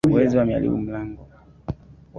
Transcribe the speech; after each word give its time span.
Wezi 0.13 0.37
wameharibu 0.37 0.77
mlango. 0.77 1.27